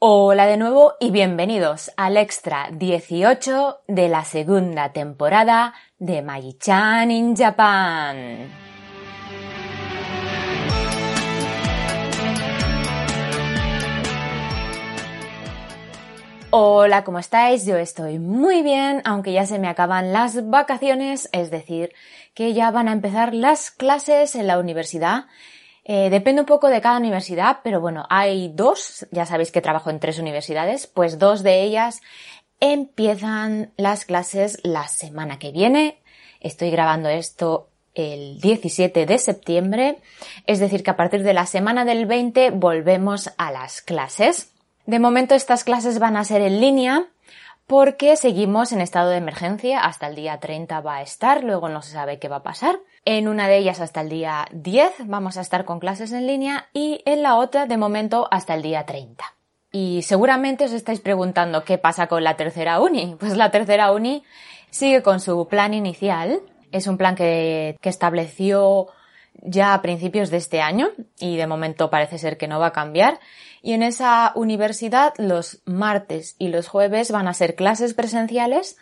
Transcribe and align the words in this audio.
Hola 0.00 0.46
de 0.46 0.56
nuevo 0.56 0.94
y 1.00 1.10
bienvenidos 1.10 1.90
al 1.96 2.16
extra 2.16 2.68
18 2.72 3.82
de 3.86 4.08
la 4.08 4.24
segunda 4.24 4.92
temporada 4.92 5.72
de 5.98 6.20
Magi-chan 6.20 7.10
in 7.10 7.36
Japan. 7.36 8.50
Hola, 16.50 17.04
¿cómo 17.04 17.20
estáis? 17.20 17.64
Yo 17.64 17.76
estoy 17.76 18.18
muy 18.18 18.62
bien, 18.62 19.00
aunque 19.04 19.32
ya 19.32 19.46
se 19.46 19.58
me 19.58 19.68
acaban 19.68 20.12
las 20.12 20.50
vacaciones, 20.50 21.28
es 21.32 21.50
decir, 21.50 21.92
que 22.34 22.52
ya 22.52 22.70
van 22.70 22.88
a 22.88 22.92
empezar 22.92 23.32
las 23.32 23.70
clases 23.70 24.34
en 24.34 24.48
la 24.48 24.58
universidad. 24.58 25.26
Eh, 25.84 26.08
depende 26.08 26.40
un 26.40 26.46
poco 26.46 26.68
de 26.68 26.80
cada 26.80 26.98
universidad, 26.98 27.58
pero 27.62 27.80
bueno, 27.80 28.06
hay 28.08 28.50
dos, 28.54 29.06
ya 29.10 29.26
sabéis 29.26 29.52
que 29.52 29.60
trabajo 29.60 29.90
en 29.90 30.00
tres 30.00 30.18
universidades, 30.18 30.86
pues 30.86 31.18
dos 31.18 31.42
de 31.42 31.62
ellas 31.62 32.00
empiezan 32.60 33.72
las 33.76 34.06
clases 34.06 34.58
la 34.62 34.88
semana 34.88 35.38
que 35.38 35.52
viene. 35.52 36.02
Estoy 36.40 36.70
grabando 36.70 37.10
esto 37.10 37.68
el 37.94 38.40
17 38.40 39.06
de 39.06 39.18
septiembre, 39.18 39.98
es 40.46 40.58
decir, 40.58 40.82
que 40.82 40.90
a 40.90 40.96
partir 40.96 41.22
de 41.22 41.34
la 41.34 41.46
semana 41.46 41.84
del 41.84 42.06
20 42.06 42.50
volvemos 42.50 43.30
a 43.36 43.52
las 43.52 43.82
clases. 43.82 44.52
De 44.86 44.98
momento 44.98 45.34
estas 45.34 45.64
clases 45.64 45.98
van 45.98 46.16
a 46.16 46.24
ser 46.24 46.40
en 46.40 46.60
línea 46.60 47.06
porque 47.66 48.16
seguimos 48.16 48.72
en 48.72 48.80
estado 48.80 49.10
de 49.10 49.16
emergencia. 49.16 49.80
Hasta 49.80 50.06
el 50.06 50.14
día 50.14 50.38
30 50.38 50.80
va 50.80 50.96
a 50.96 51.02
estar, 51.02 51.44
luego 51.44 51.68
no 51.68 51.82
se 51.82 51.92
sabe 51.92 52.18
qué 52.18 52.28
va 52.28 52.36
a 52.36 52.42
pasar. 52.42 52.78
En 53.04 53.28
una 53.28 53.48
de 53.48 53.58
ellas 53.58 53.80
hasta 53.80 54.00
el 54.00 54.08
día 54.08 54.46
10 54.52 55.06
vamos 55.06 55.36
a 55.36 55.40
estar 55.40 55.64
con 55.64 55.80
clases 55.80 56.12
en 56.12 56.26
línea 56.26 56.68
y 56.72 57.02
en 57.04 57.22
la 57.22 57.36
otra 57.36 57.66
de 57.66 57.76
momento 57.76 58.28
hasta 58.30 58.54
el 58.54 58.62
día 58.62 58.86
30. 58.86 59.24
Y 59.72 60.02
seguramente 60.02 60.64
os 60.64 60.72
estáis 60.72 61.00
preguntando 61.00 61.64
qué 61.64 61.78
pasa 61.78 62.06
con 62.06 62.22
la 62.22 62.36
tercera 62.36 62.80
uni. 62.80 63.16
Pues 63.20 63.36
la 63.36 63.50
tercera 63.50 63.92
uni 63.92 64.22
sigue 64.70 65.02
con 65.02 65.20
su 65.20 65.48
plan 65.48 65.74
inicial. 65.74 66.40
Es 66.70 66.86
un 66.86 66.96
plan 66.96 67.16
que, 67.16 67.76
estableció 67.82 68.86
ya 69.42 69.74
a 69.74 69.82
principios 69.82 70.30
de 70.30 70.38
este 70.38 70.60
año 70.60 70.90
y 71.18 71.36
de 71.36 71.46
momento 71.46 71.90
parece 71.90 72.18
ser 72.18 72.36
que 72.36 72.48
no 72.48 72.58
va 72.60 72.68
a 72.68 72.72
cambiar. 72.72 73.20
Y 73.62 73.72
en 73.72 73.82
esa 73.82 74.32
universidad 74.34 75.14
los 75.18 75.60
martes 75.64 76.36
y 76.38 76.48
los 76.48 76.68
jueves 76.68 77.10
van 77.10 77.28
a 77.28 77.34
ser 77.34 77.54
clases 77.54 77.94
presenciales 77.94 78.76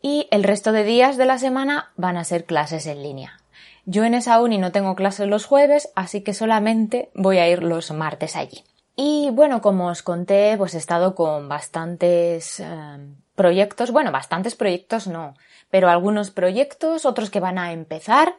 y 0.00 0.28
el 0.30 0.44
resto 0.44 0.72
de 0.72 0.84
días 0.84 1.16
de 1.16 1.26
la 1.26 1.38
semana 1.38 1.92
van 1.96 2.16
a 2.16 2.24
ser 2.24 2.44
clases 2.44 2.86
en 2.86 3.02
línea. 3.02 3.38
Yo 3.84 4.04
en 4.04 4.14
esa 4.14 4.40
uni 4.40 4.58
no 4.58 4.72
tengo 4.72 4.94
clases 4.94 5.28
los 5.28 5.44
jueves, 5.44 5.90
así 5.96 6.22
que 6.22 6.34
solamente 6.34 7.10
voy 7.14 7.38
a 7.38 7.48
ir 7.48 7.62
los 7.62 7.90
martes 7.90 8.36
allí. 8.36 8.64
Y 8.94 9.30
bueno, 9.32 9.62
como 9.62 9.86
os 9.86 10.02
conté, 10.02 10.54
pues 10.58 10.74
he 10.74 10.78
estado 10.78 11.14
con 11.14 11.48
bastantes 11.48 12.60
eh, 12.60 12.66
proyectos, 13.34 13.90
bueno, 13.90 14.12
bastantes 14.12 14.54
proyectos 14.54 15.06
no, 15.06 15.34
pero 15.70 15.88
algunos 15.88 16.30
proyectos, 16.30 17.06
otros 17.06 17.30
que 17.30 17.40
van 17.40 17.58
a 17.58 17.72
empezar. 17.72 18.36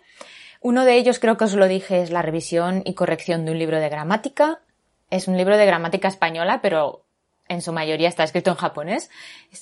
Uno 0.63 0.85
de 0.85 0.95
ellos 0.95 1.19
creo 1.19 1.35
que 1.35 1.43
os 1.43 1.55
lo 1.55 1.67
dije 1.67 2.01
es 2.01 2.09
la 2.09 2.21
revisión 2.21 2.83
y 2.85 2.93
corrección 2.93 3.43
de 3.43 3.51
un 3.51 3.59
libro 3.59 3.81
de 3.81 3.89
gramática. 3.89 4.61
Es 5.09 5.27
un 5.27 5.35
libro 5.35 5.57
de 5.57 5.65
gramática 5.65 6.07
española, 6.07 6.61
pero 6.61 7.03
en 7.49 7.61
su 7.61 7.73
mayoría 7.73 8.07
está 8.07 8.23
escrito 8.23 8.51
en 8.51 8.55
japonés. 8.55 9.09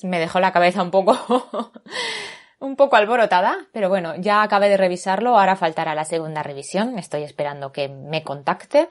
Me 0.03 0.19
dejó 0.19 0.40
la 0.40 0.51
cabeza 0.51 0.84
un 0.84 0.91
poco, 0.91 1.17
un 2.59 2.75
poco 2.75 2.97
alborotada, 2.97 3.57
pero 3.73 3.90
bueno, 3.90 4.13
ya 4.17 4.44
acabé 4.44 4.69
de 4.69 4.78
revisarlo, 4.78 5.40
ahora 5.40 5.56
faltará 5.56 5.95
la 5.95 6.06
segunda 6.06 6.44
revisión. 6.44 7.00
Estoy 7.00 7.23
esperando 7.23 7.72
que 7.72 7.90
me 7.90 8.23
contacte 8.23 8.90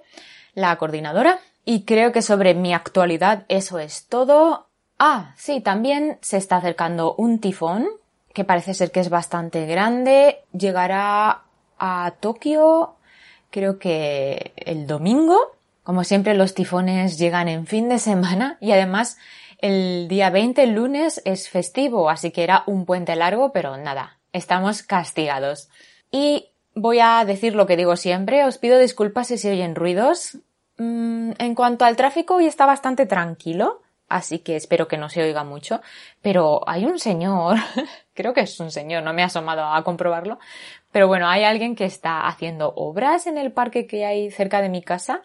la 0.55 0.75
coordinadora. 0.79 1.39
Y 1.65 1.85
creo 1.85 2.11
que 2.11 2.23
sobre 2.23 2.55
mi 2.55 2.75
actualidad 2.75 3.45
eso 3.47 3.79
es 3.79 4.09
todo. 4.09 4.67
Ah, 4.99 5.33
sí, 5.37 5.61
también 5.61 6.19
se 6.23 6.39
está 6.39 6.57
acercando 6.57 7.15
un 7.15 7.39
tifón, 7.39 7.87
que 8.35 8.45
parece 8.45 8.75
ser 8.75 8.91
que 8.91 8.99
es 8.99 9.11
bastante 9.11 9.65
grande. 9.67 10.41
Llegará 10.53 11.45
a 11.81 12.15
Tokio, 12.21 12.95
creo 13.51 13.79
que 13.79 14.53
el 14.57 14.87
domingo. 14.87 15.37
Como 15.83 16.05
siempre, 16.05 16.35
los 16.35 16.55
tifones 16.55 17.19
llegan 17.19 17.49
en 17.49 17.67
fin 17.67 17.89
de 17.89 17.99
semana 17.99 18.59
y 18.61 18.71
además 18.71 19.19
el 19.59 20.07
día 20.09 20.31
20, 20.31 20.63
el 20.63 20.75
lunes, 20.75 21.21
es 21.25 21.49
festivo, 21.49 22.09
así 22.09 22.31
que 22.31 22.45
era 22.45 22.63
un 22.67 22.87
puente 22.87 23.17
largo, 23.17 23.53
pero 23.53 23.77
nada, 23.77 24.19
estamos 24.33 24.83
castigados. 24.83 25.69
Y 26.11 26.49
voy 26.75 27.01
a 27.01 27.25
decir 27.25 27.55
lo 27.55 27.67
que 27.67 27.77
digo 27.77 27.97
siempre, 27.97 28.45
os 28.45 28.59
pido 28.59 28.79
disculpas 28.79 29.29
si 29.29 29.39
se 29.39 29.51
oyen 29.51 29.75
ruidos. 29.75 30.39
Mm, 30.79 31.33
en 31.39 31.55
cuanto 31.55 31.85
al 31.85 31.97
tráfico, 31.97 32.37
hoy 32.37 32.47
está 32.47 32.65
bastante 32.65 33.05
tranquilo, 33.07 33.83
así 34.11 34.41
que 34.41 34.57
espero 34.57 34.89
que 34.89 34.99
no 34.99 35.09
se 35.09 35.23
oiga 35.23 35.45
mucho, 35.45 35.81
pero 36.21 36.69
hay 36.69 36.85
un 36.85 36.99
señor, 36.99 37.57
creo 38.15 38.35
que 38.35 38.43
es 38.43 38.61
un 38.61 38.71
señor, 38.71 39.03
no 39.03 39.15
me 39.15 39.23
he 39.23 39.25
asomado 39.25 39.65
a 39.65 39.83
comprobarlo, 39.83 40.39
pero 40.93 41.09
bueno, 41.09 41.29
hay 41.29 41.45
alguien 41.45 41.75
que 41.75 41.87
está 41.87 42.27
haciendo 42.27 42.75
obras 42.77 43.27
en 43.27 43.39
el 43.39 43.53
parque 43.53 43.87
que 43.87 44.05
hay 44.05 44.31
cerca 44.31 44.61
de 44.61 44.69
mi 44.69 44.83
casa 44.83 45.23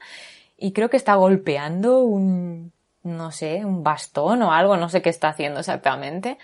y 0.57 0.71
creo 0.71 0.89
que 0.89 0.97
está 0.97 1.15
golpeando 1.15 1.99
un, 1.99 2.71
no 3.03 3.31
sé, 3.31 3.65
un 3.65 3.83
bastón 3.83 4.41
o 4.43 4.53
algo, 4.53 4.77
no 4.77 4.89
sé 4.89 5.01
qué 5.01 5.09
está 5.09 5.29
haciendo 5.29 5.59
exactamente. 5.59 6.37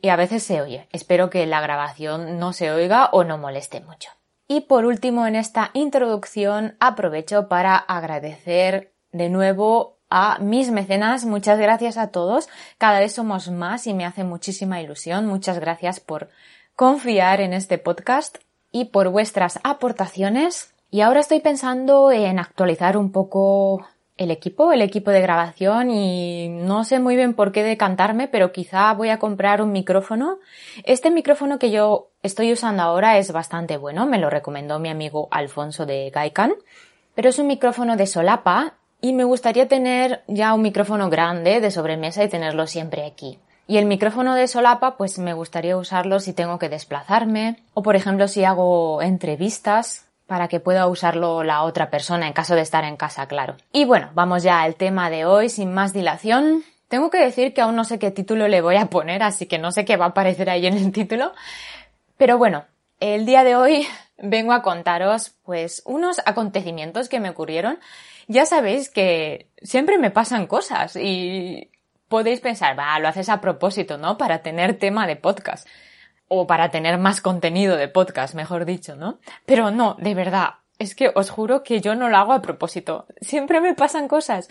Y 0.00 0.10
a 0.10 0.16
veces 0.16 0.44
se 0.44 0.60
oye. 0.60 0.86
Espero 0.92 1.28
que 1.28 1.44
la 1.46 1.60
grabación 1.60 2.38
no 2.38 2.52
se 2.52 2.70
oiga 2.70 3.08
o 3.12 3.24
no 3.24 3.36
moleste 3.36 3.80
mucho. 3.80 4.10
Y 4.46 4.62
por 4.62 4.84
último, 4.84 5.26
en 5.26 5.34
esta 5.34 5.70
introducción 5.74 6.76
aprovecho 6.80 7.48
para 7.48 7.76
agradecer 7.76 8.92
de 9.12 9.28
nuevo 9.28 9.97
a 10.10 10.38
mis 10.40 10.70
mecenas. 10.70 11.24
Muchas 11.24 11.58
gracias 11.58 11.96
a 11.96 12.08
todos. 12.08 12.48
Cada 12.78 13.00
vez 13.00 13.12
somos 13.12 13.50
más 13.50 13.86
y 13.86 13.94
me 13.94 14.04
hace 14.04 14.24
muchísima 14.24 14.80
ilusión. 14.80 15.26
Muchas 15.26 15.58
gracias 15.58 16.00
por 16.00 16.28
confiar 16.76 17.40
en 17.40 17.52
este 17.52 17.78
podcast 17.78 18.38
y 18.72 18.86
por 18.86 19.08
vuestras 19.08 19.58
aportaciones. 19.64 20.72
Y 20.90 21.02
ahora 21.02 21.20
estoy 21.20 21.40
pensando 21.40 22.10
en 22.12 22.38
actualizar 22.38 22.96
un 22.96 23.12
poco 23.12 23.86
el 24.18 24.30
equipo, 24.32 24.72
el 24.72 24.82
equipo 24.82 25.10
de 25.12 25.22
grabación 25.22 25.90
y 25.90 26.48
no 26.48 26.84
sé 26.84 26.98
muy 26.98 27.14
bien 27.14 27.34
por 27.34 27.52
qué 27.52 27.62
decantarme, 27.62 28.26
pero 28.26 28.52
quizá 28.52 28.92
voy 28.92 29.10
a 29.10 29.18
comprar 29.18 29.62
un 29.62 29.70
micrófono. 29.70 30.38
Este 30.84 31.10
micrófono 31.10 31.58
que 31.58 31.70
yo 31.70 32.10
estoy 32.22 32.52
usando 32.52 32.82
ahora 32.82 33.16
es 33.18 33.30
bastante 33.32 33.76
bueno, 33.76 34.06
me 34.06 34.18
lo 34.18 34.28
recomendó 34.28 34.80
mi 34.80 34.88
amigo 34.88 35.28
Alfonso 35.30 35.86
de 35.86 36.10
Gaikan, 36.10 36.52
pero 37.14 37.28
es 37.28 37.38
un 37.38 37.46
micrófono 37.46 37.96
de 37.96 38.06
solapa 38.06 38.74
y 39.00 39.12
me 39.12 39.24
gustaría 39.24 39.68
tener 39.68 40.22
ya 40.26 40.54
un 40.54 40.62
micrófono 40.62 41.10
grande 41.10 41.60
de 41.60 41.70
sobremesa 41.70 42.24
y 42.24 42.28
tenerlo 42.28 42.66
siempre 42.66 43.06
aquí. 43.06 43.38
Y 43.66 43.76
el 43.76 43.84
micrófono 43.84 44.34
de 44.34 44.48
solapa, 44.48 44.96
pues 44.96 45.18
me 45.18 45.34
gustaría 45.34 45.76
usarlo 45.76 46.20
si 46.20 46.32
tengo 46.32 46.58
que 46.58 46.70
desplazarme 46.70 47.58
o 47.74 47.82
por 47.82 47.96
ejemplo 47.96 48.26
si 48.26 48.44
hago 48.44 49.02
entrevistas 49.02 50.06
para 50.26 50.48
que 50.48 50.60
pueda 50.60 50.86
usarlo 50.86 51.42
la 51.42 51.62
otra 51.62 51.90
persona 51.90 52.26
en 52.26 52.32
caso 52.32 52.54
de 52.54 52.62
estar 52.62 52.84
en 52.84 52.96
casa, 52.96 53.26
claro. 53.26 53.56
Y 53.72 53.84
bueno, 53.84 54.10
vamos 54.14 54.42
ya 54.42 54.62
al 54.62 54.74
tema 54.74 55.10
de 55.10 55.24
hoy 55.24 55.48
sin 55.48 55.72
más 55.72 55.92
dilación. 55.92 56.64
Tengo 56.88 57.10
que 57.10 57.18
decir 57.18 57.52
que 57.52 57.60
aún 57.60 57.76
no 57.76 57.84
sé 57.84 57.98
qué 57.98 58.10
título 58.10 58.48
le 58.48 58.60
voy 58.60 58.76
a 58.76 58.86
poner, 58.86 59.22
así 59.22 59.46
que 59.46 59.58
no 59.58 59.72
sé 59.72 59.84
qué 59.84 59.96
va 59.96 60.06
a 60.06 60.08
aparecer 60.08 60.50
ahí 60.50 60.66
en 60.66 60.76
el 60.76 60.92
título. 60.92 61.32
Pero 62.16 62.36
bueno, 62.36 62.64
el 63.00 63.26
día 63.26 63.44
de 63.44 63.56
hoy 63.56 63.86
vengo 64.18 64.52
a 64.52 64.62
contaros 64.62 65.32
pues 65.44 65.82
unos 65.84 66.20
acontecimientos 66.24 67.08
que 67.08 67.20
me 67.20 67.30
ocurrieron. 67.30 67.78
Ya 68.28 68.44
sabéis 68.44 68.90
que 68.90 69.48
siempre 69.62 69.98
me 69.98 70.10
pasan 70.10 70.46
cosas 70.46 70.96
y 70.96 71.70
podéis 72.08 72.40
pensar, 72.40 72.78
va, 72.78 72.98
lo 72.98 73.08
haces 73.08 73.30
a 73.30 73.40
propósito, 73.40 73.96
¿no? 73.96 74.18
Para 74.18 74.42
tener 74.42 74.78
tema 74.78 75.06
de 75.06 75.16
podcast. 75.16 75.66
O 76.28 76.46
para 76.46 76.70
tener 76.70 76.98
más 76.98 77.22
contenido 77.22 77.76
de 77.76 77.88
podcast, 77.88 78.34
mejor 78.34 78.66
dicho, 78.66 78.96
¿no? 78.96 79.18
Pero 79.46 79.70
no, 79.70 79.96
de 79.98 80.14
verdad, 80.14 80.56
es 80.78 80.94
que 80.94 81.10
os 81.14 81.30
juro 81.30 81.62
que 81.62 81.80
yo 81.80 81.94
no 81.94 82.10
lo 82.10 82.18
hago 82.18 82.34
a 82.34 82.42
propósito. 82.42 83.06
Siempre 83.22 83.62
me 83.62 83.74
pasan 83.74 84.08
cosas. 84.08 84.50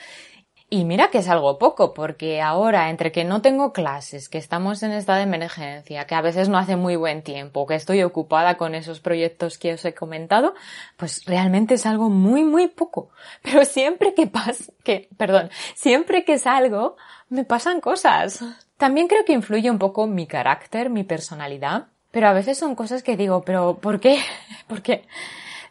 Y 0.70 0.84
mira 0.84 1.10
que 1.10 1.20
es 1.20 1.30
algo 1.30 1.58
poco, 1.58 1.94
porque 1.94 2.42
ahora, 2.42 2.90
entre 2.90 3.14
que 3.14 3.24
no 3.24 3.42
tengo 3.42 3.72
clases, 3.72 4.28
que 4.28 4.38
estamos 4.38 4.84
en 4.84 4.92
estado 4.92 5.20
de 5.20 5.24
emergencia, 5.24 6.06
que 6.06 6.16
a 6.16 6.22
veces 6.22 6.50
no 6.50 6.58
hace 6.58 6.76
muy 6.76 6.98
buen 6.98 7.22
tiempo, 7.22 7.66
que 7.66 7.76
estoy 7.76 8.04
ocupada 8.04 8.58
con 8.58 8.76
esos 8.76 9.00
proyectos 9.00 9.58
que 9.58 9.74
os 9.74 9.86
he 9.86 9.94
comentado, 9.94 10.56
pues 10.98 11.24
realmente 11.26 11.76
es 11.76 11.86
algo 11.86 12.10
muy, 12.10 12.44
muy 12.44 12.68
poco. 12.68 13.12
Pero 13.44 13.64
siempre 13.64 14.14
que 14.14 14.28
pasa, 14.28 14.74
que, 14.84 15.08
perdón, 15.16 15.52
siempre 15.74 16.26
que 16.26 16.38
salgo, 16.38 16.98
me 17.30 17.46
pasan 17.46 17.80
cosas. 17.80 18.44
También 18.76 19.08
creo 19.08 19.24
que 19.24 19.34
influye 19.34 19.72
un 19.72 19.80
poco 19.80 20.06
mi 20.06 20.28
carácter, 20.28 20.90
mi 20.90 21.06
personalidad, 21.06 21.88
pero 22.12 22.28
a 22.28 22.34
veces 22.34 22.58
son 22.58 22.76
cosas 22.76 23.04
que 23.04 23.18
digo, 23.18 23.44
pero 23.44 23.78
¿por 23.78 24.00
qué? 24.00 24.20
Porque, 24.68 25.04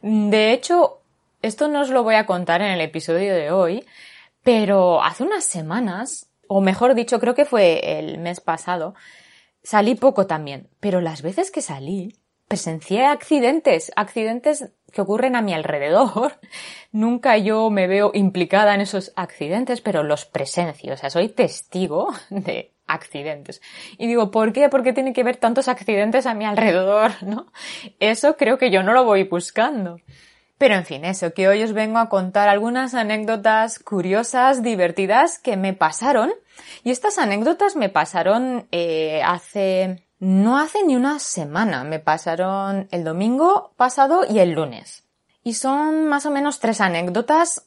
de 0.00 0.52
hecho, 0.52 1.00
esto 1.42 1.68
no 1.68 1.80
os 1.80 1.90
lo 1.90 2.02
voy 2.02 2.14
a 2.14 2.26
contar 2.26 2.62
en 2.62 2.70
el 2.70 2.80
episodio 2.80 3.34
de 3.34 3.50
hoy, 3.50 3.84
pero 4.46 5.02
hace 5.02 5.24
unas 5.24 5.44
semanas, 5.44 6.30
o 6.46 6.60
mejor 6.60 6.94
dicho, 6.94 7.18
creo 7.18 7.34
que 7.34 7.44
fue 7.44 7.98
el 7.98 8.18
mes 8.18 8.38
pasado, 8.38 8.94
salí 9.64 9.96
poco 9.96 10.28
también, 10.28 10.68
pero 10.78 11.00
las 11.00 11.20
veces 11.20 11.50
que 11.50 11.60
salí, 11.60 12.14
presencié 12.46 13.06
accidentes, 13.06 13.90
accidentes 13.96 14.70
que 14.92 15.00
ocurren 15.00 15.34
a 15.34 15.42
mi 15.42 15.52
alrededor. 15.52 16.38
Nunca 16.92 17.36
yo 17.38 17.70
me 17.70 17.88
veo 17.88 18.12
implicada 18.14 18.72
en 18.76 18.82
esos 18.82 19.12
accidentes, 19.16 19.80
pero 19.80 20.04
los 20.04 20.26
presencio, 20.26 20.94
o 20.94 20.96
sea, 20.96 21.10
soy 21.10 21.28
testigo 21.28 22.14
de 22.30 22.72
accidentes. 22.86 23.60
Y 23.98 24.06
digo, 24.06 24.30
¿por 24.30 24.52
qué? 24.52 24.68
¿Por 24.68 24.84
qué 24.84 24.92
tiene 24.92 25.12
que 25.12 25.22
haber 25.22 25.38
tantos 25.38 25.66
accidentes 25.66 26.24
a 26.24 26.34
mi 26.34 26.44
alrededor? 26.44 27.10
¿No? 27.22 27.50
Eso 27.98 28.36
creo 28.36 28.58
que 28.58 28.70
yo 28.70 28.84
no 28.84 28.92
lo 28.92 29.02
voy 29.02 29.24
buscando. 29.24 29.96
Pero 30.58 30.74
en 30.74 30.86
fin, 30.86 31.04
eso, 31.04 31.34
que 31.34 31.48
hoy 31.48 31.62
os 31.62 31.72
vengo 31.72 31.98
a 31.98 32.08
contar 32.08 32.48
algunas 32.48 32.94
anécdotas 32.94 33.78
curiosas, 33.78 34.62
divertidas 34.62 35.38
que 35.38 35.56
me 35.56 35.74
pasaron. 35.74 36.32
Y 36.82 36.90
estas 36.90 37.18
anécdotas 37.18 37.76
me 37.76 37.90
pasaron 37.90 38.66
eh, 38.72 39.22
hace... 39.22 40.02
no 40.18 40.58
hace 40.58 40.82
ni 40.84 40.96
una 40.96 41.18
semana, 41.18 41.84
me 41.84 41.98
pasaron 41.98 42.88
el 42.90 43.04
domingo 43.04 43.72
pasado 43.76 44.22
y 44.28 44.38
el 44.38 44.52
lunes. 44.52 45.04
Y 45.44 45.54
son 45.54 46.06
más 46.06 46.24
o 46.24 46.30
menos 46.30 46.58
tres 46.58 46.80
anécdotas, 46.80 47.66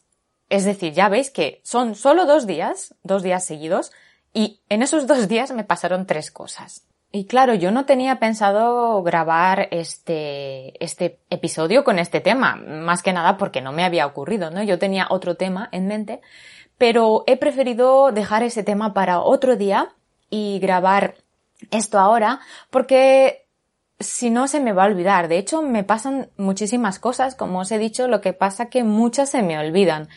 es 0.49 0.65
decir, 0.65 0.93
ya 0.93 1.09
veis 1.09 1.29
que 1.29 1.61
son 1.63 1.93
solo 1.93 2.25
dos 2.25 2.47
días, 2.47 2.95
dos 3.03 3.21
días 3.21 3.45
seguidos, 3.45 3.91
y 4.33 4.61
en 4.67 4.81
esos 4.81 5.05
dos 5.05 5.27
días 5.27 5.51
me 5.51 5.63
pasaron 5.63 6.07
tres 6.07 6.31
cosas. 6.31 6.83
Y 7.11 7.25
claro, 7.25 7.55
yo 7.55 7.71
no 7.71 7.85
tenía 7.85 8.19
pensado 8.19 9.01
grabar 9.01 9.67
este, 9.71 10.83
este 10.83 11.19
episodio 11.31 11.83
con 11.83 11.97
este 11.97 12.21
tema, 12.21 12.55
más 12.55 13.01
que 13.01 13.13
nada 13.13 13.37
porque 13.37 13.61
no 13.61 13.71
me 13.71 13.83
había 13.83 14.05
ocurrido, 14.05 14.51
¿no? 14.51 14.61
Yo 14.61 14.77
tenía 14.77 15.07
otro 15.09 15.35
tema 15.35 15.69
en 15.71 15.87
mente, 15.87 16.21
pero 16.77 17.23
he 17.25 17.35
preferido 17.35 18.11
dejar 18.11 18.43
ese 18.43 18.63
tema 18.63 18.93
para 18.93 19.21
otro 19.21 19.55
día 19.55 19.89
y 20.29 20.59
grabar 20.59 21.15
esto 21.71 21.97
ahora 21.97 22.41
porque 22.69 23.47
si 23.99 24.29
no 24.29 24.47
se 24.47 24.59
me 24.59 24.71
va 24.71 24.83
a 24.83 24.87
olvidar. 24.87 25.27
De 25.27 25.37
hecho, 25.37 25.61
me 25.61 25.83
pasan 25.83 26.29
muchísimas 26.37 26.99
cosas, 26.99 27.35
como 27.35 27.59
os 27.59 27.71
he 27.71 27.77
dicho, 27.77 28.07
lo 28.07 28.21
que 28.21 28.33
pasa 28.33 28.69
que 28.69 28.83
muchas 28.83 29.29
se 29.29 29.41
me 29.41 29.59
olvidan. 29.59 30.07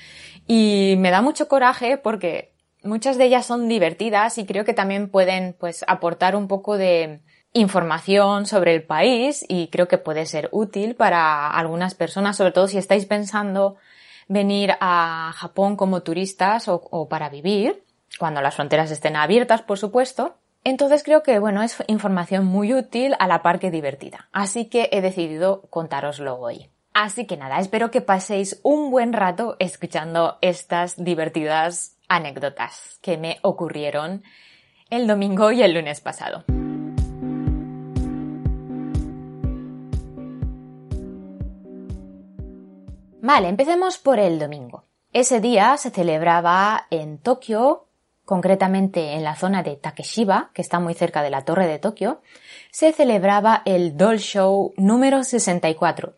Y 0.47 0.95
me 0.99 1.11
da 1.11 1.23
mucho 1.23 1.49
coraje 1.49 1.99
porque 1.99 2.52
muchas 2.83 3.19
de 3.19 3.25
ellas 3.25 3.47
son 3.47 3.69
divertidas 3.69 4.39
y 4.39 4.47
creo 4.47 4.65
que 4.65 4.75
también 4.75 5.09
pueden 5.09 5.55
pues 5.59 5.85
aportar 5.87 6.37
un 6.37 6.49
poco 6.49 6.77
de 6.77 7.21
información 7.53 8.47
sobre 8.47 8.75
el 8.75 8.83
país 8.83 9.45
y 9.49 9.69
creo 9.69 9.89
que 9.89 9.99
puede 9.99 10.27
ser 10.27 10.49
útil 10.53 10.95
para 10.95 11.49
algunas 11.51 11.95
personas, 11.95 12.37
sobre 12.37 12.53
todo 12.53 12.69
si 12.69 12.79
estáis 12.79 13.07
pensando 13.07 13.77
venir 14.29 14.73
a 14.81 15.33
Japón 15.35 15.77
como 15.77 16.03
turistas 16.03 16.69
o, 16.69 17.09
para 17.09 17.29
vivir, 17.29 17.85
cuando 18.19 18.41
las 18.41 18.55
fronteras 18.55 18.91
estén 18.91 19.17
abiertas, 19.17 19.63
por 19.63 19.79
supuesto. 19.79 20.37
Entonces 20.65 21.03
creo 21.03 21.23
que, 21.23 21.39
bueno, 21.39 21.63
es 21.63 21.83
información 21.89 22.45
muy 22.45 22.73
útil 22.73 23.15
a 23.19 23.27
la 23.27 23.43
par 23.43 23.59
que 23.59 23.71
divertida. 23.71 24.29
Así 24.33 24.67
que 24.67 24.89
he 24.93 25.01
decidido 25.01 25.63
contároslo 25.71 26.39
hoy. 26.39 26.71
Así 26.95 27.27
que 27.27 27.37
nada, 27.37 27.59
espero 27.59 27.91
que 27.91 28.01
paséis 28.01 28.61
un 28.63 28.91
buen 28.91 29.13
rato 29.13 29.57
escuchando 29.59 30.39
estas 30.41 31.03
divertidas 31.03 31.97
anécdotas 32.15 32.99
que 33.03 33.17
me 33.17 33.39
ocurrieron 33.43 34.23
el 34.91 35.07
domingo 35.07 35.53
y 35.53 35.63
el 35.63 35.75
lunes 35.75 36.01
pasado. 36.01 36.45
Vale, 43.23 43.49
empecemos 43.49 43.99
por 43.99 44.19
el 44.19 44.39
domingo. 44.39 44.85
Ese 45.13 45.41
día 45.41 45.77
se 45.77 45.91
celebraba 45.91 46.87
en 46.91 47.19
Tokio, 47.19 47.87
concretamente 48.25 49.13
en 49.13 49.23
la 49.23 49.37
zona 49.37 49.63
de 49.63 49.77
Takeshiba, 49.77 50.51
que 50.55 50.63
está 50.63 50.81
muy 50.81 50.95
cerca 50.95 51.23
de 51.23 51.31
la 51.31 51.45
torre 51.45 51.67
de 51.67 51.79
Tokio, 51.79 52.21
se 52.71 52.93
celebraba 52.93 53.63
el 53.65 53.97
Doll 53.97 54.19
Show 54.19 54.75
número 54.77 55.23
64. 55.23 56.15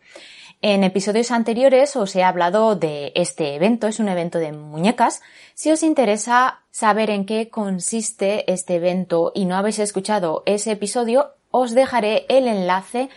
En 0.67 0.83
episodios 0.83 1.31
anteriores 1.31 1.95
os 1.95 2.17
he 2.17 2.23
hablado 2.23 2.75
de 2.75 3.13
este 3.17 3.55
evento, 3.55 3.87
es 3.87 4.01
un 4.01 4.09
evento 4.09 4.39
de 4.39 4.53
muñecas. 4.53 5.21
Si 5.53 5.71
os 5.71 5.83
interesa 5.83 6.63
saber 6.71 7.11
en 7.11 7.27
qué 7.27 7.51
consiste 7.51 8.51
este 8.51 8.77
evento 8.77 9.31
y 9.35 9.45
no 9.45 9.57
habéis 9.57 9.79
escuchado 9.79 10.43
ese 10.47 10.73
episodio, 10.73 11.33
os 11.51 11.75
dejaré 11.75 12.25
el 12.31 12.49
enlace 12.49 13.11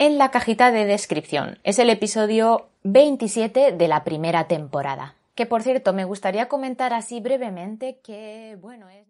en 0.00 0.18
la 0.18 0.32
cajita 0.32 0.72
de 0.72 0.86
descripción. 0.86 1.60
Es 1.62 1.78
el 1.78 1.88
episodio 1.90 2.66
27 2.82 3.70
de 3.70 3.86
la 3.86 4.02
primera 4.02 4.48
temporada. 4.48 5.14
Que 5.36 5.46
por 5.46 5.62
cierto, 5.62 5.92
me 5.92 6.04
gustaría 6.04 6.48
comentar 6.48 6.92
así 6.92 7.20
brevemente 7.20 8.00
que, 8.02 8.58
bueno, 8.60 8.88
es... 8.88 9.06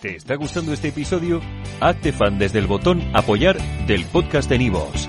¿Te 0.00 0.16
está 0.16 0.34
gustando 0.34 0.72
este 0.72 0.88
episodio? 0.88 1.40
Hazte 1.80 2.10
fan 2.10 2.40
desde 2.40 2.58
el 2.58 2.66
botón 2.66 3.08
apoyar 3.14 3.56
del 3.86 4.04
podcast 4.06 4.50
de 4.50 4.58
Nivos. 4.58 5.08